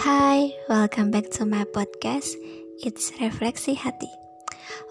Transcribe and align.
Hai, 0.00 0.56
welcome 0.64 1.12
back 1.12 1.28
to 1.36 1.44
my 1.44 1.68
podcast. 1.76 2.32
It's 2.80 3.12
Refleksi 3.20 3.76
Hati. 3.76 4.08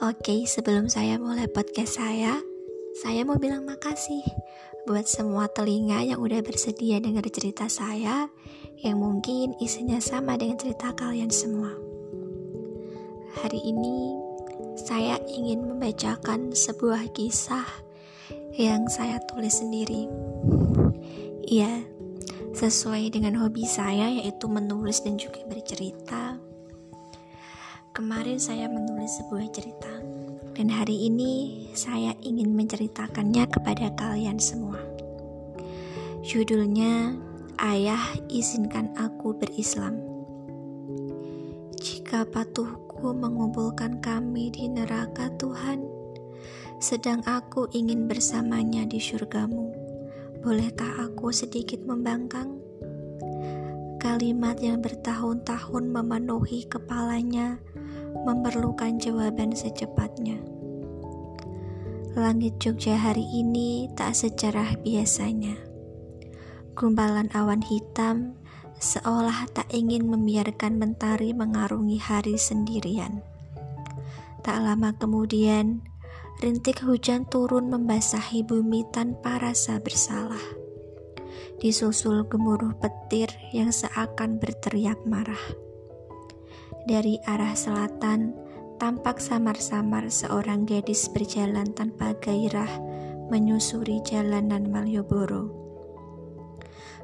Oke, 0.05 0.45
sebelum 0.45 0.85
saya 0.85 1.17
mulai 1.17 1.49
podcast 1.49 1.97
saya, 1.97 2.37
saya 2.93 3.25
mau 3.25 3.41
bilang 3.41 3.65
makasih 3.65 4.21
buat 4.85 5.09
semua 5.09 5.49
telinga 5.49 6.05
yang 6.05 6.21
udah 6.21 6.45
bersedia 6.45 7.01
dengar 7.01 7.25
cerita 7.33 7.65
saya 7.65 8.29
yang 8.85 9.01
mungkin 9.01 9.57
isinya 9.57 9.97
sama 9.97 10.37
dengan 10.37 10.61
cerita 10.61 10.93
kalian 10.93 11.33
semua. 11.33 11.73
Hari 13.41 13.65
ini 13.65 14.13
saya 14.77 15.17
ingin 15.25 15.73
membacakan 15.73 16.53
sebuah 16.53 17.09
kisah 17.17 17.65
yang 18.53 18.85
saya 18.85 19.17
tulis 19.25 19.57
sendiri. 19.57 20.05
Iya, 21.49 21.81
sesuai 22.59 23.15
dengan 23.15 23.39
hobi 23.39 23.63
saya 23.63 24.11
yaitu 24.11 24.51
menulis 24.51 24.99
dan 24.99 25.15
juga 25.15 25.39
bercerita. 25.47 26.35
Kemarin 27.95 28.35
saya 28.35 28.67
menulis 28.67 29.15
sebuah 29.15 29.47
cerita 29.55 29.87
dan 30.59 30.67
hari 30.67 31.07
ini 31.07 31.63
saya 31.71 32.11
ingin 32.19 32.51
menceritakannya 32.51 33.47
kepada 33.47 33.95
kalian 33.95 34.43
semua. 34.43 34.75
Judulnya 36.19 37.15
Ayah 37.63 38.03
izinkan 38.27 38.91
aku 38.99 39.39
berislam. 39.39 39.95
Jika 41.79 42.27
patuhku 42.27 43.15
mengumpulkan 43.15 44.03
kami 44.03 44.51
di 44.51 44.67
neraka 44.67 45.31
Tuhan, 45.39 45.87
sedang 46.83 47.23
aku 47.23 47.71
ingin 47.71 48.11
bersamanya 48.11 48.83
di 48.83 48.99
surgamu 48.99 49.78
Bolehkah 50.39 51.03
aku 51.03 51.35
sedikit 51.35 51.83
membangkang? 51.83 52.63
Kalimat 53.99 54.55
yang 54.63 54.79
bertahun-tahun 54.79 55.91
memenuhi 55.91 56.63
kepalanya 56.63 57.59
memerlukan 58.23 58.95
jawaban 59.03 59.51
secepatnya. 59.51 60.39
Langit 62.15 62.55
Jogja 62.63 62.95
hari 62.95 63.27
ini 63.35 63.91
tak 63.99 64.15
secerah 64.15 64.79
biasanya. 64.79 65.59
Gumpalan 66.71 67.27
awan 67.35 67.59
hitam 67.59 68.39
seolah 68.79 69.43
tak 69.51 69.67
ingin 69.75 70.07
membiarkan 70.07 70.79
mentari 70.79 71.35
mengarungi 71.35 71.99
hari 71.99 72.39
sendirian. 72.39 73.19
Tak 74.39 74.63
lama 74.63 74.95
kemudian, 74.95 75.83
rintik 76.39 76.79
hujan 76.87 77.27
turun 77.27 77.67
membasahi 77.67 78.47
bumi 78.47 78.87
tanpa 78.95 79.43
rasa 79.43 79.75
bersalah. 79.83 80.39
Disusul 81.59 82.23
gemuruh 82.31 82.79
petir 82.79 83.27
yang 83.51 83.75
seakan 83.75 84.39
berteriak 84.39 85.03
marah. 85.03 85.43
Dari 86.87 87.19
arah 87.27 87.51
selatan, 87.59 88.31
tampak 88.79 89.19
samar-samar 89.19 90.07
seorang 90.07 90.63
gadis 90.63 91.11
berjalan 91.11 91.75
tanpa 91.75 92.15
gairah 92.23 92.71
menyusuri 93.27 93.99
jalanan 94.07 94.71
Malioboro. 94.71 95.51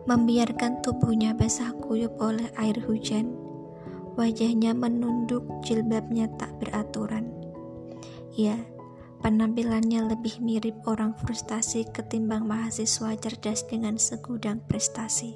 Membiarkan 0.07 0.79
tubuhnya 0.79 1.35
basah 1.35 1.75
kuyup 1.83 2.15
oleh 2.23 2.47
air 2.55 2.79
hujan, 2.87 3.35
wajahnya 4.15 4.71
menunduk, 4.71 5.43
jilbabnya 5.67 6.31
tak 6.39 6.55
beraturan. 6.63 7.35
Ya, 8.31 8.55
Penampilannya 9.25 10.05
lebih 10.05 10.37
mirip 10.37 10.85
orang 10.85 11.17
frustasi 11.17 11.89
ketimbang 11.89 12.45
mahasiswa 12.45 13.09
cerdas 13.17 13.65
dengan 13.65 13.97
segudang 13.97 14.61
prestasi. 14.69 15.33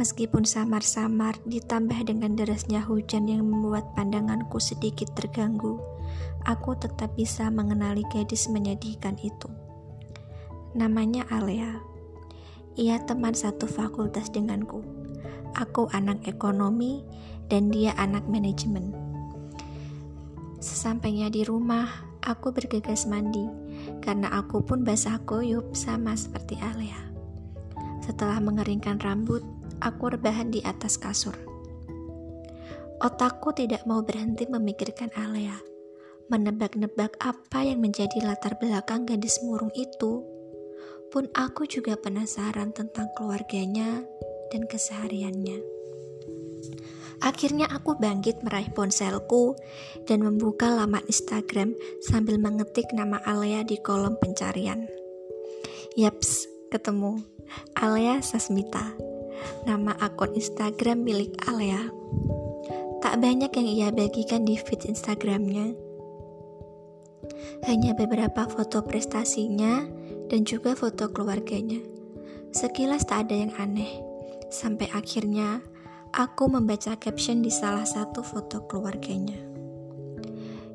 Meskipun 0.00 0.48
samar-samar 0.48 1.36
ditambah 1.44 2.08
dengan 2.08 2.40
derasnya 2.40 2.80
hujan 2.80 3.28
yang 3.28 3.44
membuat 3.44 3.92
pandanganku 3.92 4.56
sedikit 4.64 5.12
terganggu, 5.12 5.76
aku 6.48 6.72
tetap 6.80 7.12
bisa 7.20 7.52
mengenali 7.52 8.00
gadis 8.08 8.48
menyedihkan 8.48 9.20
itu. 9.20 9.52
Namanya 10.72 11.28
Alea. 11.28 11.84
Ia 12.80 12.96
teman 13.04 13.36
satu 13.36 13.68
fakultas 13.68 14.32
denganku. 14.32 14.80
Aku 15.52 15.92
anak 15.92 16.24
ekonomi 16.24 17.04
dan 17.52 17.68
dia 17.68 17.92
anak 18.00 18.24
manajemen. 18.24 18.96
Sesampainya 20.64 21.28
di 21.28 21.44
rumah, 21.44 22.07
Aku 22.28 22.52
bergegas 22.52 23.08
mandi 23.08 23.48
karena 24.04 24.28
aku 24.28 24.60
pun 24.60 24.84
basah 24.84 25.16
kuyup 25.24 25.72
sama 25.72 26.12
seperti 26.12 26.60
Alea. 26.60 27.08
Setelah 28.04 28.36
mengeringkan 28.44 29.00
rambut, 29.00 29.40
aku 29.80 30.12
rebahan 30.12 30.52
di 30.52 30.60
atas 30.60 31.00
kasur. 31.00 31.32
Otakku 33.00 33.56
tidak 33.56 33.88
mau 33.88 34.04
berhenti 34.04 34.44
memikirkan 34.44 35.08
Alea, 35.16 35.56
menebak-nebak 36.28 37.16
apa 37.24 37.64
yang 37.64 37.80
menjadi 37.80 38.20
latar 38.20 38.60
belakang 38.60 39.08
gadis 39.08 39.40
murung 39.40 39.72
itu. 39.72 40.20
Pun 41.08 41.32
aku 41.32 41.64
juga 41.64 41.96
penasaran 41.96 42.76
tentang 42.76 43.08
keluarganya 43.16 44.04
dan 44.52 44.68
kesehariannya. 44.68 45.77
Akhirnya 47.18 47.66
aku 47.66 47.98
bangkit 47.98 48.46
meraih 48.46 48.70
ponselku 48.70 49.58
dan 50.06 50.22
membuka 50.22 50.70
laman 50.70 51.02
Instagram 51.10 51.74
sambil 52.04 52.38
mengetik 52.38 52.86
nama 52.94 53.18
Alea 53.26 53.66
di 53.66 53.78
kolom 53.82 54.14
pencarian. 54.22 54.86
Yaps, 55.98 56.46
ketemu. 56.70 57.18
Alea 57.74 58.22
Sasmita. 58.22 58.94
Nama 59.66 59.98
akun 59.98 60.36
Instagram 60.38 61.02
milik 61.02 61.34
Alea. 61.48 61.90
Tak 63.02 63.18
banyak 63.18 63.50
yang 63.50 63.68
ia 63.68 63.88
bagikan 63.90 64.46
di 64.46 64.54
feed 64.54 64.86
Instagramnya. 64.86 65.74
Hanya 67.66 67.98
beberapa 67.98 68.46
foto 68.46 68.86
prestasinya 68.86 69.86
dan 70.30 70.46
juga 70.46 70.78
foto 70.78 71.10
keluarganya. 71.10 71.82
Sekilas 72.54 73.04
tak 73.06 73.28
ada 73.28 73.34
yang 73.42 73.52
aneh. 73.58 74.02
Sampai 74.48 74.88
akhirnya 74.94 75.60
Aku 76.08 76.48
membaca 76.48 76.96
caption 76.96 77.44
di 77.44 77.52
salah 77.52 77.84
satu 77.84 78.24
foto 78.24 78.64
keluarganya. 78.64 79.36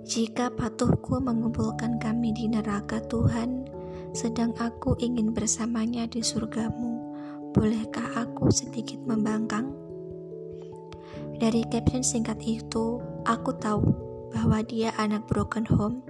Jika 0.06 0.54
patuhku 0.54 1.18
mengumpulkan 1.18 1.98
kami 1.98 2.38
di 2.38 2.46
neraka 2.46 3.02
Tuhan, 3.10 3.66
sedang 4.14 4.54
aku 4.62 4.94
ingin 5.02 5.34
bersamanya 5.34 6.06
di 6.06 6.22
surgamu, 6.22 7.18
bolehkah 7.50 8.14
aku 8.14 8.54
sedikit 8.54 9.02
membangkang? 9.10 9.74
Dari 11.42 11.66
caption 11.66 12.06
singkat 12.06 12.38
itu, 12.46 13.02
aku 13.26 13.58
tahu 13.58 13.90
bahwa 14.30 14.62
dia 14.62 14.94
anak 15.02 15.26
broken 15.26 15.66
home, 15.66 16.06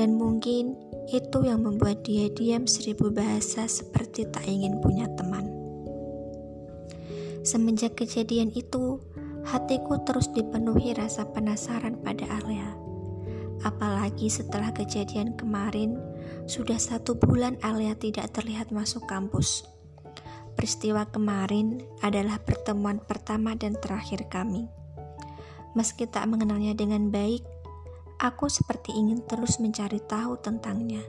dan 0.00 0.16
mungkin 0.16 0.72
itu 1.12 1.44
yang 1.44 1.60
membuat 1.60 2.08
dia 2.08 2.32
diam 2.32 2.64
seribu 2.64 3.12
bahasa 3.12 3.68
seperti 3.68 4.24
tak 4.32 4.48
ingin 4.48 4.80
punya 4.80 5.04
teman. 5.12 5.55
Semenjak 7.46 7.94
kejadian 7.94 8.50
itu, 8.58 8.98
hatiku 9.46 10.02
terus 10.02 10.26
dipenuhi 10.34 10.98
rasa 10.98 11.30
penasaran 11.30 11.94
pada 12.02 12.26
Alea. 12.42 12.74
Apalagi 13.62 14.26
setelah 14.26 14.74
kejadian 14.74 15.38
kemarin, 15.38 15.94
sudah 16.50 16.74
satu 16.74 17.14
bulan 17.14 17.54
Alea 17.62 17.94
tidak 17.94 18.34
terlihat 18.34 18.74
masuk 18.74 19.06
kampus. 19.06 19.62
Peristiwa 20.58 21.06
kemarin 21.06 21.86
adalah 22.02 22.42
pertemuan 22.42 22.98
pertama 22.98 23.54
dan 23.54 23.78
terakhir 23.78 24.26
kami. 24.26 24.66
Meski 25.78 26.10
tak 26.10 26.26
mengenalnya 26.26 26.74
dengan 26.74 27.14
baik, 27.14 27.46
aku 28.18 28.50
seperti 28.50 28.90
ingin 28.90 29.22
terus 29.22 29.62
mencari 29.62 30.02
tahu 30.02 30.34
tentangnya. 30.42 31.06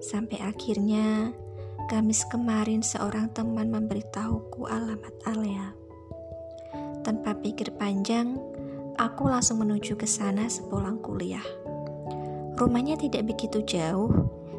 Sampai 0.00 0.40
akhirnya, 0.40 1.36
Kamis 1.84 2.24
kemarin 2.32 2.80
seorang 2.80 3.28
teman 3.36 3.68
memberitahuku 3.68 4.64
alamat 4.64 5.12
Alea. 5.28 5.76
Tanpa 7.04 7.36
pikir 7.36 7.76
panjang, 7.76 8.40
aku 8.96 9.28
langsung 9.28 9.60
menuju 9.60 9.92
ke 10.00 10.08
sana 10.08 10.48
sepulang 10.48 10.96
kuliah. 11.04 11.44
Rumahnya 12.56 12.96
tidak 12.96 13.36
begitu 13.36 13.60
jauh, 13.68 14.08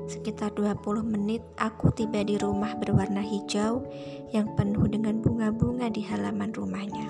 sekitar 0.06 0.54
20 0.54 0.86
menit 1.02 1.42
aku 1.58 1.90
tiba 1.98 2.22
di 2.22 2.38
rumah 2.38 2.78
berwarna 2.78 3.26
hijau 3.26 3.82
yang 4.30 4.54
penuh 4.54 4.86
dengan 4.86 5.18
bunga-bunga 5.18 5.90
di 5.90 6.06
halaman 6.06 6.54
rumahnya. 6.54 7.10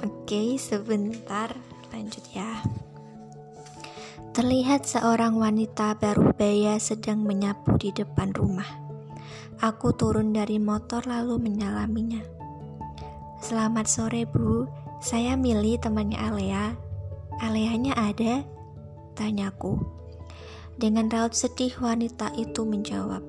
Oke, 0.00 0.56
sebentar, 0.56 1.52
lanjut 1.92 2.24
ya. 2.32 2.64
Terlihat 4.32 4.88
seorang 4.88 5.36
wanita 5.36 5.92
baru 6.00 6.32
baya 6.32 6.80
sedang 6.80 7.20
menyapu 7.20 7.76
di 7.76 7.92
depan 7.92 8.32
rumah. 8.32 8.64
Aku 9.60 9.92
turun 9.92 10.32
dari 10.32 10.56
motor 10.56 11.04
lalu 11.04 11.36
menyalaminya. 11.36 12.24
Selamat 13.44 13.84
sore 13.84 14.24
bu, 14.24 14.64
saya 15.04 15.36
milih 15.36 15.76
temannya 15.84 16.16
Alea. 16.16 16.72
Aleanya 17.44 17.92
ada? 17.92 18.40
Tanyaku. 19.20 19.76
Dengan 20.80 21.12
raut 21.12 21.36
sedih 21.36 21.76
wanita 21.76 22.32
itu 22.32 22.64
menjawab. 22.64 23.20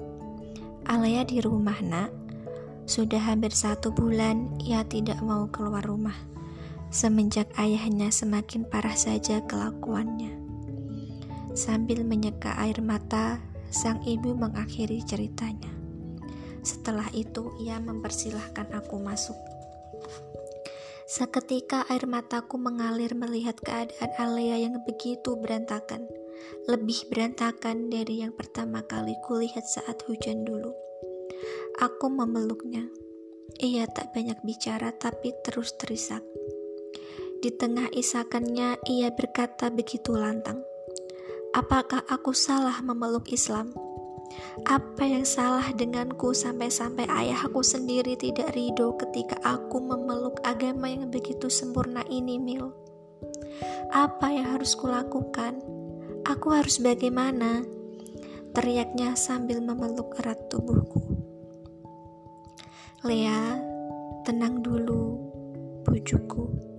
Alea 0.87 1.27
di 1.27 1.43
rumah 1.43 1.83
nak. 1.83 2.15
Sudah 2.87 3.19
hampir 3.19 3.51
satu 3.51 3.91
bulan 3.91 4.55
ia 4.63 4.87
tidak 4.87 5.19
mau 5.19 5.51
keluar 5.51 5.83
rumah. 5.83 6.15
Semenjak 6.95 7.51
ayahnya 7.59 8.07
semakin 8.07 8.63
parah 8.63 8.95
saja 8.95 9.43
kelakuannya. 9.43 10.42
Sambil 11.53 12.01
menyeka 12.01 12.57
air 12.57 12.81
mata, 12.81 13.37
sang 13.69 14.01
ibu 14.09 14.33
mengakhiri 14.33 15.05
ceritanya. 15.05 15.69
Setelah 16.65 17.05
itu, 17.13 17.53
ia 17.61 17.77
mempersilahkan 17.77 18.73
aku 18.73 18.97
masuk. 18.97 19.37
Seketika 21.05 21.85
air 21.93 22.09
mataku 22.09 22.57
mengalir 22.57 23.13
melihat 23.13 23.53
keadaan 23.61 24.11
Alea 24.17 24.65
yang 24.65 24.81
begitu 24.81 25.37
berantakan, 25.37 26.09
lebih 26.65 27.05
berantakan 27.13 27.93
dari 27.93 28.25
yang 28.25 28.33
pertama 28.33 28.81
kali 28.81 29.13
kulihat 29.21 29.61
saat 29.61 30.01
hujan 30.09 30.41
dulu. 30.41 30.73
Aku 31.77 32.09
memeluknya. 32.09 32.89
Ia 33.61 33.85
tak 33.85 34.17
banyak 34.17 34.41
bicara 34.41 34.89
tapi 34.89 35.37
terus 35.45 35.77
terisak. 35.77 36.25
Di 37.45 37.53
tengah 37.53 37.93
isakannya 37.93 38.81
ia 38.89 39.13
berkata 39.13 39.69
begitu 39.69 40.17
lantang. 40.17 40.65
Apakah 41.53 42.01
aku 42.09 42.33
salah 42.33 42.81
memeluk 42.81 43.29
Islam? 43.29 43.77
Apa 44.65 45.05
yang 45.05 45.21
salah 45.21 45.69
denganku 45.69 46.33
sampai-sampai 46.33 47.05
ayahku 47.05 47.61
sendiri 47.61 48.17
tidak 48.17 48.57
ridho 48.57 48.97
ketika 48.97 49.37
aku 49.45 49.77
memeluk 49.77 50.41
agama 50.41 50.89
yang 50.89 51.13
begitu 51.13 51.53
sempurna 51.53 52.01
ini, 52.09 52.41
Mil? 52.41 52.73
Apa 53.93 54.33
yang 54.33 54.57
harus 54.57 54.73
kulakukan? 54.73 55.61
Aku 56.25 56.57
harus 56.57 56.81
bagaimana? 56.81 57.61
Teriaknya 58.57 59.13
sambil 59.13 59.61
memeluk 59.61 60.17
erat 60.25 60.49
tubuhku. 60.49 61.05
Lea, 63.05 63.61
tenang 64.25 64.65
dulu, 64.65 65.21
bujukku. 65.85 66.72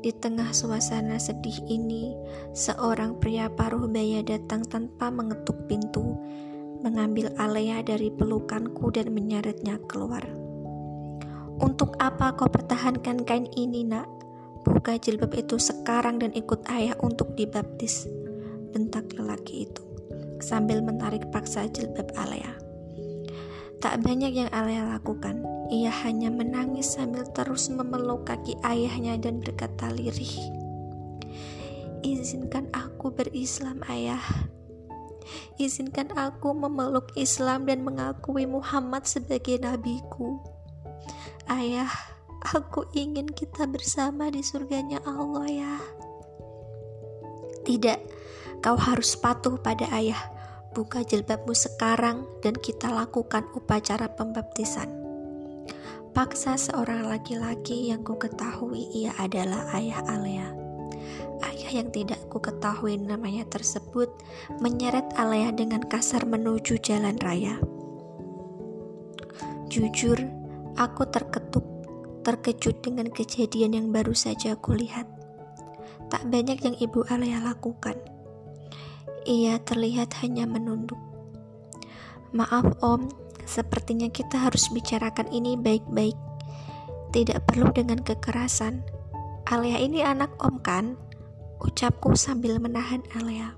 Di 0.00 0.16
tengah 0.16 0.48
suasana 0.56 1.20
sedih 1.20 1.60
ini, 1.68 2.16
seorang 2.56 3.20
pria 3.20 3.52
paruh 3.52 3.84
baya 3.84 4.24
datang 4.24 4.64
tanpa 4.64 5.12
mengetuk 5.12 5.68
pintu 5.68 6.16
mengambil 6.80 7.28
Alea 7.36 7.84
dari 7.84 8.08
pelukanku 8.08 8.88
dan 8.88 9.12
menyeretnya 9.12 9.76
keluar. 9.84 10.24
Untuk 11.60 12.00
apa 12.00 12.32
kau 12.32 12.48
pertahankan 12.48 13.28
kain 13.28 13.44
ini, 13.52 13.84
nak? 13.84 14.08
Buka 14.64 14.96
jilbab 14.96 15.36
itu 15.36 15.60
sekarang 15.60 16.16
dan 16.16 16.32
ikut 16.32 16.64
ayah 16.72 16.96
untuk 17.04 17.36
dibaptis. 17.36 18.08
Bentak 18.72 19.12
lelaki 19.12 19.68
itu 19.68 19.84
sambil 20.40 20.80
menarik 20.80 21.28
paksa 21.28 21.68
jilbab 21.68 22.08
Alea. 22.16 22.69
Tak 23.80 24.04
banyak 24.04 24.36
yang 24.36 24.50
Alea 24.52 24.84
lakukan. 24.84 25.40
Ia 25.72 25.88
hanya 26.04 26.28
menangis 26.28 27.00
sambil 27.00 27.24
terus 27.32 27.72
memeluk 27.72 28.28
kaki 28.28 28.60
ayahnya 28.60 29.16
dan 29.16 29.40
berkata 29.40 29.88
lirih. 29.88 30.36
Izinkan 32.04 32.68
aku 32.76 33.08
berislam, 33.12 33.80
ayah. 33.88 34.20
Izinkan 35.56 36.12
aku 36.12 36.52
memeluk 36.52 37.12
Islam 37.16 37.64
dan 37.64 37.80
mengakui 37.80 38.44
Muhammad 38.44 39.08
sebagai 39.08 39.60
nabiku. 39.60 40.40
Ayah, 41.48 41.88
aku 42.40 42.84
ingin 42.92 43.28
kita 43.32 43.64
bersama 43.68 44.28
di 44.28 44.44
surganya 44.44 45.00
Allah 45.08 45.46
ya. 45.48 45.74
Tidak, 47.64 47.98
kau 48.64 48.76
harus 48.76 49.16
patuh 49.16 49.60
pada 49.60 49.88
ayah. 49.92 50.39
Buka 50.70 51.02
jilbabmu 51.02 51.50
sekarang 51.50 52.26
dan 52.46 52.54
kita 52.54 52.94
lakukan 52.94 53.42
upacara 53.58 54.06
pembaptisan. 54.14 54.86
Paksa 56.10 56.58
seorang 56.58 57.06
laki-laki 57.06 57.90
yang 57.90 58.02
ku 58.02 58.18
ketahui 58.18 58.86
ia 58.90 59.14
adalah 59.18 59.66
ayah 59.78 60.02
Alea. 60.10 60.50
Ayah 61.42 61.70
yang 61.70 61.94
tidak 61.94 62.18
ku 62.26 62.42
ketahui 62.42 62.98
namanya 62.98 63.46
tersebut 63.46 64.10
menyeret 64.58 65.06
Alea 65.14 65.54
dengan 65.54 65.86
kasar 65.86 66.26
menuju 66.26 66.82
jalan 66.82 67.14
raya. 67.22 67.58
Jujur, 69.70 70.18
aku 70.74 71.06
terketuk, 71.14 71.62
terkejut 72.26 72.82
dengan 72.82 73.06
kejadian 73.06 73.78
yang 73.78 73.86
baru 73.94 74.18
saja 74.18 74.58
aku 74.58 74.74
lihat. 74.74 75.06
Tak 76.10 76.26
banyak 76.26 76.58
yang 76.58 76.74
ibu 76.78 77.06
Alea 77.06 77.38
lakukan. 77.38 78.09
Ia 79.28 79.60
terlihat 79.60 80.16
hanya 80.24 80.48
menunduk. 80.48 80.98
Maaf 82.30 82.78
om, 82.80 83.10
sepertinya 83.44 84.08
kita 84.08 84.38
harus 84.38 84.70
bicarakan 84.70 85.28
ini 85.34 85.58
baik-baik. 85.58 86.16
Tidak 87.10 87.42
perlu 87.44 87.74
dengan 87.74 87.98
kekerasan. 88.00 88.86
Alea 89.50 89.82
ini 89.82 90.00
anak 90.06 90.30
om 90.38 90.62
kan? 90.62 90.94
ucapku 91.60 92.16
sambil 92.16 92.56
menahan 92.56 93.04
Alea. 93.12 93.52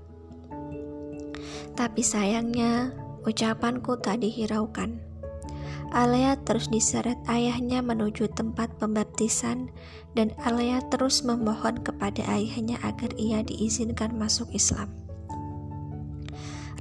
Tapi 1.73 2.03
sayangnya, 2.05 2.93
ucapanku 3.23 3.97
tak 3.97 4.21
dihiraukan. 4.21 4.99
Alea 5.93 6.37
terus 6.41 6.73
diseret 6.73 7.17
ayahnya 7.29 7.85
menuju 7.85 8.33
tempat 8.33 8.73
pembaptisan 8.81 9.69
dan 10.17 10.33
Alea 10.41 10.81
terus 10.89 11.21
memohon 11.21 11.85
kepada 11.85 12.25
ayahnya 12.33 12.81
agar 12.81 13.13
ia 13.13 13.45
diizinkan 13.45 14.17
masuk 14.17 14.49
Islam. 14.53 14.89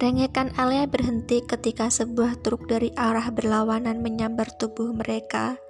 Rengekan 0.03 0.51
Alea 0.59 0.91
berhenti 0.91 1.47
ketika 1.47 1.87
sebuah 1.87 2.43
truk 2.43 2.67
dari 2.67 2.91
arah 2.99 3.31
berlawanan 3.31 4.03
menyambar 4.03 4.51
tubuh 4.51 4.91
mereka, 4.91 5.63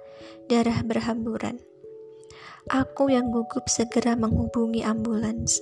darah 0.49 0.81
berhamburan. 0.81 1.61
Aku 2.65 3.13
yang 3.13 3.29
gugup 3.29 3.69
segera 3.69 4.17
menghubungi 4.17 4.81
ambulans. 4.81 5.61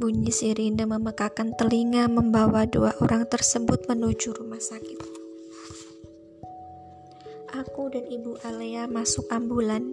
Bunyi 0.00 0.32
sirine 0.32 0.88
memekakan 0.88 1.52
telinga 1.60 2.08
membawa 2.08 2.64
dua 2.64 2.96
orang 3.04 3.28
tersebut 3.28 3.84
menuju 3.84 4.32
rumah 4.32 4.64
sakit. 4.64 5.04
Aku 7.52 7.92
dan 7.92 8.08
Ibu 8.08 8.48
Alea 8.48 8.88
masuk 8.88 9.28
ambulan, 9.28 9.92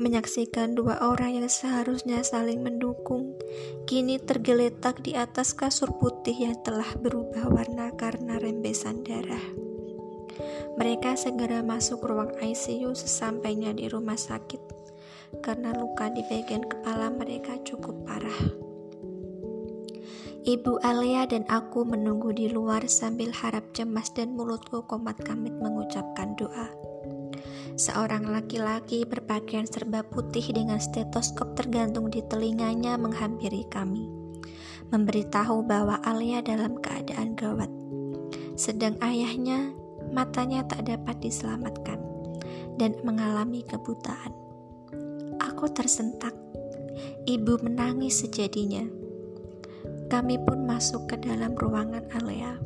menyaksikan 0.00 0.72
dua 0.72 1.00
orang 1.04 1.42
yang 1.42 1.48
seharusnya 1.48 2.24
saling 2.24 2.64
mendukung, 2.64 3.36
kini 3.84 4.16
tergeletak 4.16 5.04
di 5.04 5.12
atas 5.12 5.52
kasur 5.52 5.92
putih 6.00 6.34
yang 6.34 6.56
telah 6.64 6.88
berubah 6.98 7.52
warna 7.52 7.92
karena 7.96 8.40
rembesan 8.40 9.04
darah. 9.04 9.44
Mereka 10.80 11.18
segera 11.20 11.60
masuk 11.60 12.06
ruang 12.06 12.32
ICU 12.40 12.96
sesampainya 12.96 13.76
di 13.76 13.90
rumah 13.92 14.16
sakit 14.16 14.62
karena 15.44 15.70
luka 15.76 16.10
di 16.10 16.26
bagian 16.26 16.66
kepala 16.66 17.12
mereka 17.12 17.54
cukup 17.62 17.94
parah. 18.08 18.70
Ibu 20.40 20.80
Alia 20.80 21.28
dan 21.28 21.44
aku 21.52 21.84
menunggu 21.84 22.32
di 22.32 22.48
luar 22.48 22.88
sambil 22.88 23.28
harap 23.28 23.76
cemas 23.76 24.08
dan 24.16 24.32
mulutku 24.32 24.80
komat 24.88 25.20
kamit 25.20 25.52
mengucapkan 25.60 26.32
doa. 26.40 26.89
Seorang 27.78 28.26
laki-laki 28.26 29.06
berpakaian 29.06 29.68
serba 29.68 30.02
putih 30.02 30.42
dengan 30.50 30.82
stetoskop 30.82 31.54
tergantung 31.54 32.10
di 32.10 32.22
telinganya 32.26 32.98
menghampiri 32.98 33.66
kami, 33.70 34.10
memberitahu 34.90 35.62
bahwa 35.66 36.02
Alia 36.02 36.42
dalam 36.42 36.78
keadaan 36.82 37.38
gawat. 37.38 37.70
Sedang 38.58 38.98
ayahnya, 39.00 39.72
matanya 40.10 40.66
tak 40.66 40.90
dapat 40.90 41.16
diselamatkan 41.22 42.00
dan 42.76 42.96
mengalami 43.06 43.64
kebutaan. 43.64 44.32
Aku 45.40 45.70
tersentak. 45.72 46.32
Ibu 47.24 47.64
menangis 47.64 48.24
sejadinya. 48.24 48.84
Kami 50.10 50.36
pun 50.42 50.66
masuk 50.66 51.06
ke 51.06 51.16
dalam 51.22 51.54
ruangan 51.54 52.02
Alea. 52.18 52.58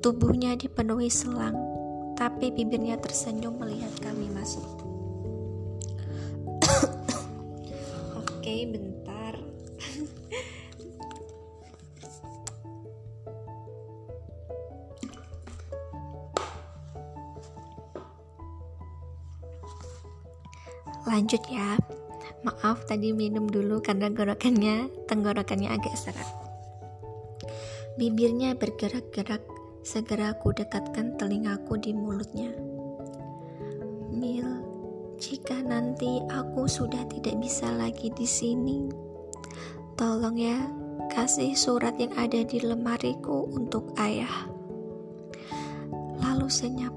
Tubuhnya 0.00 0.54
dipenuhi 0.54 1.10
selang, 1.10 1.75
tapi 2.16 2.48
bibirnya 2.48 2.96
tersenyum 2.96 3.60
melihat 3.60 3.92
kami 4.00 4.32
masuk. 4.32 4.64
Oke, 8.20 8.56
bentar. 8.72 9.36
Lanjut 21.06 21.44
ya. 21.52 21.78
Maaf 22.42 22.88
tadi 22.88 23.12
minum 23.12 23.46
dulu 23.46 23.78
karena 23.84 24.08
gorokannya 24.08 24.88
tenggorokannya 25.06 25.70
agak 25.70 25.94
serak. 25.94 26.26
Bibirnya 27.96 28.52
bergerak-gerak, 28.58 29.40
segera 29.86 30.34
aku 30.34 30.50
dekatkan 30.50 31.14
telingaku 31.14 31.78
di 31.78 31.94
mulutnya. 31.94 32.50
Mil, 34.10 34.50
jika 35.14 35.62
nanti 35.62 36.26
aku 36.26 36.66
sudah 36.66 37.06
tidak 37.06 37.38
bisa 37.38 37.70
lagi 37.70 38.10
di 38.10 38.26
sini, 38.26 38.90
tolong 39.94 40.34
ya 40.34 40.58
kasih 41.14 41.54
surat 41.54 41.94
yang 42.02 42.10
ada 42.18 42.42
di 42.42 42.58
lemariku 42.58 43.46
untuk 43.54 43.94
ayah. 44.02 44.50
Lalu 46.18 46.50
senyap 46.50 46.90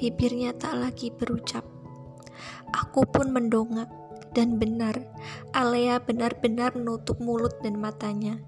Bibirnya 0.00 0.56
tak 0.56 0.80
lagi 0.80 1.12
berucap. 1.12 1.66
Aku 2.72 3.04
pun 3.04 3.34
mendongak, 3.34 3.90
dan 4.32 4.56
benar, 4.56 4.96
Alea 5.52 6.00
benar-benar 6.00 6.72
menutup 6.72 7.20
mulut 7.20 7.52
dan 7.60 7.76
matanya. 7.76 8.40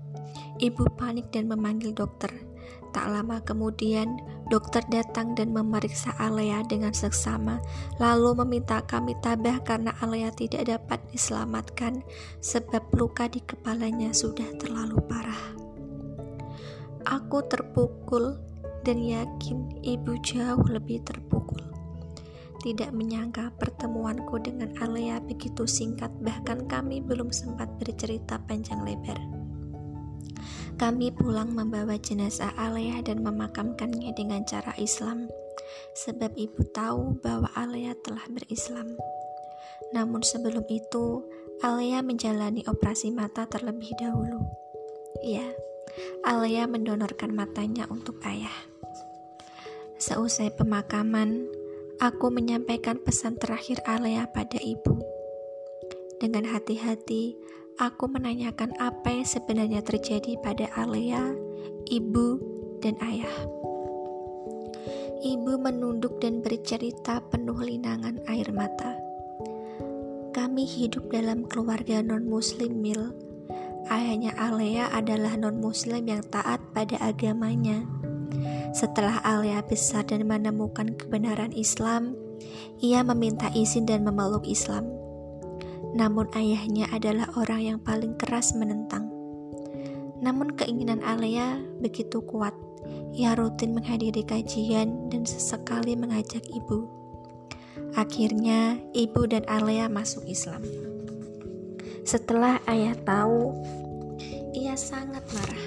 Ibu 0.62 0.94
panik 0.96 1.34
dan 1.34 1.50
memanggil 1.50 1.90
dokter. 1.90 2.49
Tak 2.90 3.06
lama 3.06 3.38
kemudian, 3.46 4.18
dokter 4.50 4.82
datang 4.90 5.38
dan 5.38 5.54
memeriksa 5.54 6.10
Alea 6.18 6.66
dengan 6.66 6.90
seksama, 6.90 7.62
lalu 8.02 8.42
meminta 8.42 8.82
kami 8.82 9.14
tabah 9.22 9.62
karena 9.62 9.94
Alea 10.02 10.34
tidak 10.34 10.66
dapat 10.66 10.98
diselamatkan 11.14 12.02
sebab 12.42 12.82
luka 12.98 13.30
di 13.30 13.38
kepalanya 13.46 14.10
sudah 14.10 14.50
terlalu 14.58 14.98
parah. 15.06 15.44
Aku 17.06 17.46
terpukul 17.46 18.36
dan 18.82 18.98
yakin 18.98 19.80
ibu 19.86 20.18
jauh 20.26 20.66
lebih 20.66 21.00
terpukul. 21.06 21.62
Tidak 22.60 22.92
menyangka 22.92 23.56
pertemuanku 23.56 24.36
dengan 24.42 24.76
Alea 24.84 25.16
begitu 25.24 25.64
singkat, 25.64 26.12
bahkan 26.20 26.68
kami 26.68 27.00
belum 27.00 27.32
sempat 27.32 27.72
bercerita 27.80 28.36
panjang 28.44 28.84
lebar. 28.84 29.39
Kami 30.80 31.12
pulang 31.12 31.52
membawa 31.52 32.00
jenazah 32.00 32.56
Alea 32.56 33.04
dan 33.04 33.20
memakamkannya 33.20 34.16
dengan 34.16 34.48
cara 34.48 34.72
Islam, 34.80 35.28
sebab 35.92 36.32
ibu 36.40 36.64
tahu 36.72 37.20
bahwa 37.20 37.52
Alea 37.52 37.92
telah 38.00 38.24
berislam. 38.32 38.96
Namun 39.92 40.24
sebelum 40.24 40.64
itu, 40.72 41.20
Alea 41.60 42.00
menjalani 42.00 42.64
operasi 42.64 43.12
mata 43.12 43.44
terlebih 43.44 43.92
dahulu. 44.00 44.40
Ya, 45.20 45.52
Alea 46.24 46.64
mendonorkan 46.64 47.36
matanya 47.36 47.84
untuk 47.92 48.16
ayah. 48.24 48.56
Seusai 50.00 50.48
pemakaman, 50.56 51.44
aku 52.00 52.32
menyampaikan 52.32 52.96
pesan 53.04 53.36
terakhir 53.36 53.84
Alea 53.84 54.32
pada 54.32 54.56
ibu. 54.56 54.96
Dengan 56.16 56.48
hati-hati, 56.48 57.36
aku 57.80 58.12
menanyakan 58.12 58.76
apa 58.76 59.08
yang 59.08 59.24
sebenarnya 59.24 59.80
terjadi 59.80 60.36
pada 60.44 60.68
Alea, 60.76 61.32
ibu, 61.88 62.36
dan 62.84 62.92
ayah. 63.00 63.36
Ibu 65.24 65.56
menunduk 65.56 66.20
dan 66.20 66.44
bercerita 66.44 67.24
penuh 67.32 67.56
linangan 67.56 68.20
air 68.28 68.52
mata. 68.52 69.00
Kami 70.36 70.68
hidup 70.68 71.08
dalam 71.08 71.48
keluarga 71.48 72.04
non-muslim 72.04 72.84
Mil. 72.84 73.16
Ayahnya 73.88 74.36
Alea 74.36 74.92
adalah 74.92 75.40
non-muslim 75.40 76.04
yang 76.04 76.20
taat 76.28 76.60
pada 76.76 77.00
agamanya. 77.00 77.80
Setelah 78.76 79.24
Alea 79.24 79.64
besar 79.64 80.04
dan 80.04 80.28
menemukan 80.28 80.94
kebenaran 81.00 81.50
Islam, 81.56 82.12
ia 82.84 83.00
meminta 83.00 83.48
izin 83.56 83.88
dan 83.88 84.04
memeluk 84.04 84.44
Islam 84.46 84.99
namun 85.90 86.30
ayahnya 86.38 86.86
adalah 86.94 87.26
orang 87.34 87.60
yang 87.74 87.78
paling 87.82 88.14
keras 88.14 88.54
menentang. 88.54 89.10
Namun 90.20 90.54
keinginan 90.54 91.00
Alea 91.02 91.58
begitu 91.80 92.20
kuat. 92.22 92.52
Ia 93.16 93.34
rutin 93.34 93.74
menghadiri 93.74 94.22
kajian 94.22 95.10
dan 95.10 95.26
sesekali 95.26 95.98
mengajak 95.98 96.44
ibu. 96.46 96.86
Akhirnya, 97.98 98.78
ibu 98.94 99.26
dan 99.26 99.42
Alea 99.50 99.90
masuk 99.90 100.22
Islam. 100.30 100.62
Setelah 102.06 102.62
ayah 102.70 102.94
tahu, 103.02 103.50
ia 104.54 104.78
sangat 104.78 105.26
marah. 105.34 105.66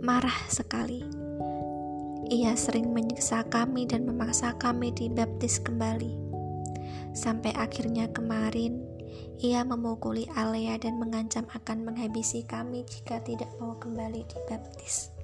Marah 0.00 0.38
sekali. 0.48 1.04
Ia 2.32 2.56
sering 2.56 2.92
menyiksa 2.96 3.44
kami 3.52 3.84
dan 3.84 4.08
memaksa 4.08 4.56
kami 4.56 4.92
dibaptis 4.92 5.60
kembali. 5.60 6.16
Sampai 7.12 7.52
akhirnya 7.56 8.08
kemarin, 8.08 8.87
ia 9.38 9.62
memukuli 9.62 10.26
Alea 10.34 10.78
dan 10.78 10.98
mengancam 10.98 11.46
akan 11.50 11.86
menghabisi 11.86 12.42
kami 12.42 12.82
jika 12.86 13.22
tidak 13.22 13.48
mau 13.62 13.78
kembali 13.78 14.26
dibaptis. 14.26 15.14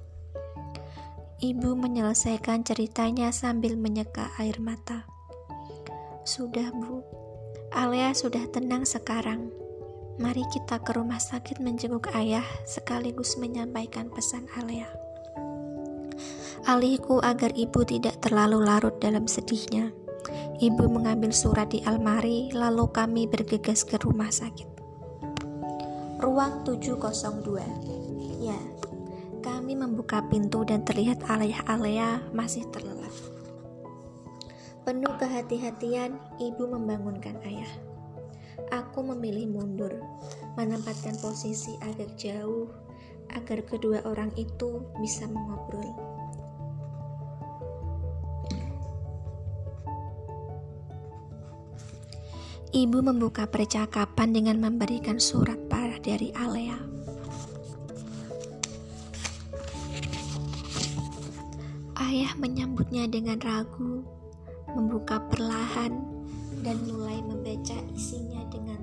Ibu 1.43 1.75
menyelesaikan 1.75 2.63
ceritanya 2.63 3.29
sambil 3.35 3.75
menyeka 3.75 4.31
air 4.39 4.55
mata. 4.63 5.03
Sudah, 6.23 6.71
Bu. 6.71 7.03
Alea 7.75 8.15
sudah 8.15 8.47
tenang 8.49 8.87
sekarang. 8.87 9.51
Mari 10.15 10.47
kita 10.47 10.79
ke 10.79 10.95
rumah 10.95 11.19
sakit 11.19 11.59
menjenguk 11.59 12.07
ayah 12.15 12.47
sekaligus 12.63 13.35
menyampaikan 13.35 14.07
pesan 14.07 14.47
Alea. 14.55 14.87
Alihku 16.65 17.19
agar 17.19 17.51
ibu 17.53 17.83
tidak 17.83 18.23
terlalu 18.23 18.63
larut 18.63 18.95
dalam 19.03 19.27
sedihnya. 19.27 19.91
Ibu 20.55 20.87
mengambil 20.87 21.35
surat 21.35 21.67
di 21.67 21.83
almari, 21.83 22.47
lalu 22.55 22.87
kami 22.87 23.27
bergegas 23.27 23.83
ke 23.83 23.99
rumah 23.99 24.31
sakit. 24.31 24.71
Ruang 26.23 26.63
702. 26.63 27.59
Ya, 28.39 28.55
kami 29.43 29.75
membuka 29.75 30.23
pintu 30.31 30.63
dan 30.63 30.87
terlihat 30.87 31.27
Alea-Alea 31.27 32.31
masih 32.31 32.63
terlelap. 32.71 33.11
Penuh 34.87 35.11
kehati-hatian, 35.19 36.15
ibu 36.39 36.63
membangunkan 36.71 37.35
ayah. 37.43 37.73
Aku 38.71 39.03
memilih 39.03 39.51
mundur, 39.51 39.91
menempatkan 40.55 41.19
posisi 41.19 41.75
agak 41.83 42.15
jauh 42.15 42.71
agar 43.35 43.59
kedua 43.67 44.07
orang 44.07 44.31
itu 44.39 44.87
bisa 45.03 45.27
mengobrol. 45.27 46.14
Ibu 52.75 52.99
membuka 53.07 53.47
percakapan 53.47 54.35
dengan 54.35 54.59
memberikan 54.59 55.15
surat 55.15 55.55
parah 55.71 55.95
dari 55.95 56.35
Alea. 56.35 56.75
Ayah 61.95 62.35
menyambutnya 62.35 63.07
dengan 63.07 63.39
ragu, 63.39 64.03
membuka 64.75 65.23
perlahan, 65.31 66.03
dan 66.67 66.75
mulai 66.83 67.23
membaca 67.23 67.79
isinya 67.95 68.43
dengan 68.51 68.74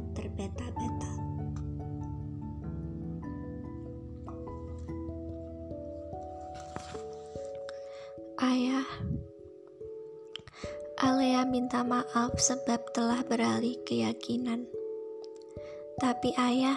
minta 11.73 11.89
maaf 11.89 12.37
sebab 12.37 12.93
telah 12.93 13.25
beralih 13.25 13.81
keyakinan. 13.89 14.69
Tapi 15.97 16.37
ayah, 16.37 16.77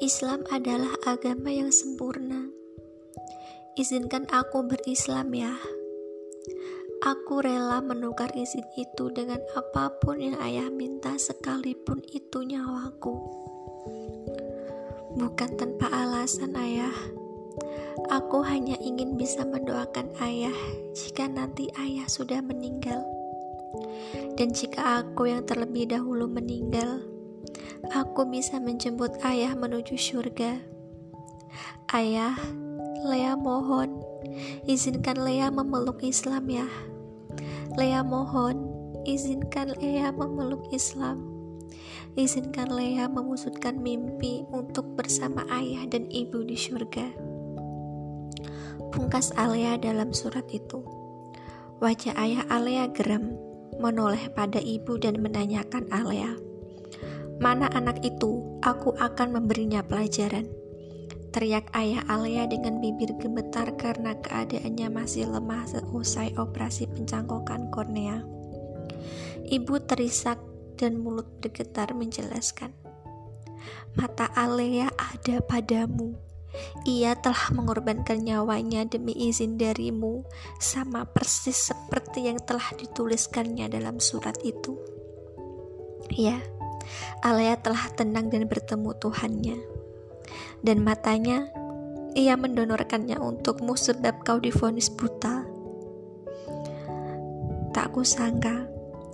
Islam 0.00 0.40
adalah 0.48 0.96
agama 1.04 1.52
yang 1.52 1.68
sempurna. 1.68 2.48
Izinkan 3.76 4.24
aku 4.32 4.64
berislam 4.64 5.36
ya. 5.36 5.52
Aku 7.04 7.44
rela 7.44 7.84
menukar 7.84 8.32
izin 8.32 8.64
itu 8.80 9.12
dengan 9.12 9.44
apa 9.52 9.92
pun 10.00 10.16
yang 10.16 10.40
ayah 10.48 10.72
minta 10.72 11.20
sekalipun 11.20 12.00
itu 12.08 12.40
nyawaku. 12.40 13.20
Bukan 15.12 15.60
tanpa 15.60 15.92
alasan 15.92 16.56
ayah. 16.56 16.96
Aku 18.08 18.40
hanya 18.48 18.80
ingin 18.80 19.20
bisa 19.20 19.44
mendoakan 19.44 20.08
ayah 20.24 20.56
jika 20.96 21.28
nanti 21.28 21.68
ayah 21.76 22.08
sudah 22.08 22.40
meninggal. 22.40 23.19
Dan 24.34 24.56
jika 24.56 25.04
aku 25.04 25.28
yang 25.28 25.44
terlebih 25.44 25.90
dahulu 25.90 26.26
meninggal, 26.26 27.04
aku 27.92 28.26
bisa 28.26 28.56
menjemput 28.56 29.20
ayah 29.26 29.52
menuju 29.52 29.94
surga. 29.94 30.58
Ayah, 31.90 32.38
Lea 33.04 33.34
mohon, 33.34 34.00
izinkan 34.64 35.20
Lea 35.20 35.52
memeluk 35.52 36.00
Islam 36.00 36.46
ya. 36.48 36.66
Lea 37.76 38.00
mohon, 38.00 38.70
izinkan 39.04 39.76
Lea 39.76 40.08
memeluk 40.14 40.70
Islam. 40.72 41.26
Izinkan 42.18 42.74
Lea 42.74 43.06
mewujudkan 43.06 43.78
mimpi 43.78 44.42
untuk 44.50 44.98
bersama 44.98 45.46
ayah 45.54 45.86
dan 45.86 46.10
ibu 46.10 46.42
di 46.42 46.58
surga. 46.58 47.06
Pungkas 48.90 49.30
Alea 49.38 49.78
dalam 49.78 50.10
surat 50.10 50.50
itu. 50.50 50.82
Wajah 51.78 52.18
ayah 52.18 52.44
Alea 52.50 52.90
geram 52.90 53.49
menoleh 53.80 54.28
pada 54.36 54.60
ibu 54.60 55.00
dan 55.00 55.18
menanyakan 55.24 55.88
Alea, 55.88 56.36
"Mana 57.40 57.72
anak 57.72 58.04
itu? 58.04 58.44
Aku 58.60 58.92
akan 59.00 59.40
memberinya 59.40 59.80
pelajaran." 59.80 60.46
Teriak 61.30 61.70
ayah 61.72 62.04
Alea 62.10 62.44
dengan 62.50 62.82
bibir 62.82 63.14
gemetar 63.16 63.72
karena 63.78 64.18
keadaannya 64.18 64.88
masih 64.92 65.30
lemah 65.30 65.62
seusai 65.72 66.36
operasi 66.36 66.90
pencangkokan 66.90 67.70
kornea. 67.70 68.20
Ibu 69.46 69.82
terisak 69.86 70.42
dan 70.76 71.00
mulut 71.00 71.26
bergetar 71.40 71.94
menjelaskan, 71.96 72.74
"Mata 73.96 74.28
Alea 74.34 74.90
ada 74.98 75.40
padamu. 75.40 76.29
Ia 76.82 77.14
telah 77.18 77.52
mengorbankan 77.54 78.24
nyawanya 78.24 78.88
demi 78.88 79.14
izin 79.14 79.60
darimu, 79.60 80.26
sama 80.58 81.06
persis 81.06 81.70
seperti 81.70 82.26
yang 82.26 82.42
telah 82.42 82.74
dituliskannya 82.74 83.70
dalam 83.70 84.02
surat 84.02 84.34
itu. 84.42 84.74
Ya, 86.10 86.42
Alea 87.22 87.54
telah 87.60 87.86
tenang 87.94 88.32
dan 88.32 88.50
bertemu 88.50 88.90
Tuhannya. 88.98 89.58
Dan 90.60 90.82
matanya, 90.82 91.46
ia 92.18 92.34
mendonorkannya 92.34 93.22
untukmu 93.22 93.78
sebab 93.78 94.26
kau 94.26 94.42
difonis 94.42 94.90
buta. 94.90 95.46
Tak 97.70 97.94
kusangka, 97.94 98.66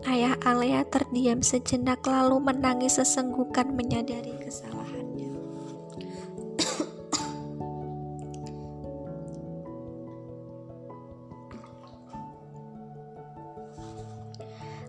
ayah 0.08 0.32
Alea 0.40 0.88
terdiam 0.88 1.44
sejenak 1.44 2.00
lalu 2.08 2.40
menangis 2.40 2.96
sesenggukan 2.96 3.76
menyadari 3.76 4.32
kesalahannya. 4.40 4.75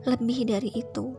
Lebih 0.07 0.47
dari 0.47 0.71
itu, 0.71 1.11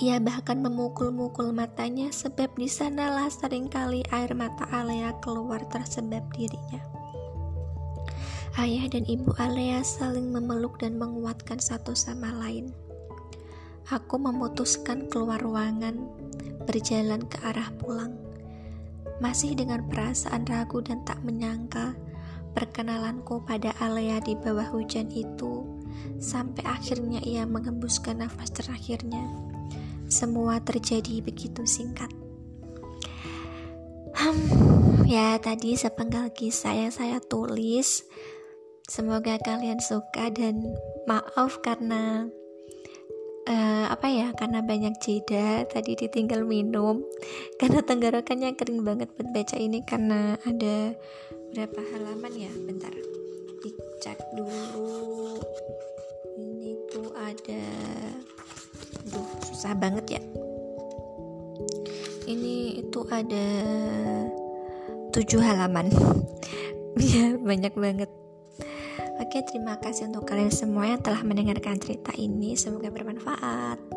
ia 0.00 0.16
bahkan 0.16 0.64
memukul-mukul 0.64 1.52
matanya 1.52 2.08
sebab 2.08 2.56
di 2.56 2.64
sanalah 2.64 3.28
sering 3.28 3.68
kali 3.68 4.00
air 4.16 4.32
mata 4.32 4.64
Alea 4.72 5.12
keluar 5.20 5.60
tersebab 5.68 6.24
dirinya. 6.32 6.80
Ayah 8.56 8.88
dan 8.88 9.04
ibu 9.04 9.28
Alea 9.36 9.84
saling 9.84 10.32
memeluk 10.32 10.80
dan 10.80 10.96
menguatkan 10.96 11.60
satu 11.60 11.92
sama 11.92 12.32
lain. 12.32 12.72
Aku 13.92 14.16
memutuskan 14.16 15.12
keluar 15.12 15.36
ruangan, 15.36 16.00
berjalan 16.64 17.28
ke 17.28 17.44
arah 17.44 17.68
pulang. 17.76 18.16
Masih 19.20 19.52
dengan 19.52 19.84
perasaan 19.92 20.48
ragu 20.48 20.80
dan 20.80 21.04
tak 21.04 21.20
menyangka, 21.20 21.92
perkenalanku 22.56 23.44
pada 23.44 23.76
Alea 23.84 24.24
di 24.24 24.32
bawah 24.32 24.72
hujan 24.72 25.12
itu 25.12 25.73
sampai 26.18 26.64
akhirnya 26.66 27.20
ia 27.24 27.44
mengembuskan 27.44 28.24
nafas 28.24 28.50
terakhirnya. 28.52 29.22
Semua 30.08 30.60
terjadi 30.60 31.24
begitu 31.24 31.64
singkat. 31.64 32.12
Hmm, 34.14 35.04
ya 35.08 35.36
tadi 35.42 35.74
sepenggal 35.74 36.30
kisah 36.30 36.72
yang 36.72 36.92
saya 36.94 37.18
tulis. 37.18 38.06
Semoga 38.84 39.40
kalian 39.40 39.80
suka 39.80 40.28
dan 40.28 40.60
maaf 41.08 41.58
karena 41.64 42.28
uh, 43.48 43.86
apa 43.92 44.06
ya 44.08 44.28
karena 44.36 44.60
banyak 44.64 44.94
jeda 45.00 45.64
tadi 45.68 45.96
ditinggal 45.96 46.44
minum 46.44 47.04
karena 47.60 47.80
tenggorokannya 47.84 48.56
kering 48.56 48.84
banget 48.84 49.08
buat 49.16 49.28
baca 49.32 49.56
ini 49.60 49.84
karena 49.84 50.36
ada 50.44 50.96
berapa 51.54 51.80
halaman 51.94 52.34
ya? 52.34 52.50
Bentar. 52.66 52.90
Dicek 53.62 54.18
dulu. 54.34 55.38
Ini 56.34 56.74
tuh 56.90 57.14
ada 57.14 57.62
duh 59.06 59.28
susah 59.46 59.78
banget 59.78 60.18
ya. 60.18 60.22
Ini 62.26 62.82
itu 62.82 63.00
ada 63.06 63.46
tujuh 65.14 65.38
halaman. 65.38 65.88
Ya 66.94 67.34
banyak 67.34 67.74
banget. 67.74 68.06
Oke, 69.18 69.42
terima 69.50 69.74
kasih 69.82 70.14
untuk 70.14 70.30
kalian 70.30 70.54
semua 70.54 70.86
yang 70.86 71.02
telah 71.02 71.26
mendengarkan 71.26 71.74
cerita 71.82 72.14
ini. 72.14 72.54
Semoga 72.54 72.86
bermanfaat. 72.94 73.93